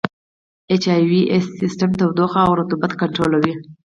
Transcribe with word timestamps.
اچ 0.73 0.83
وي 1.09 1.21
اې 1.31 1.37
سي 1.45 1.51
سیسټم 1.59 1.89
تودوخه 1.99 2.39
او 2.47 2.51
رطوبت 2.59 2.91
کنټرولوي. 3.01 3.53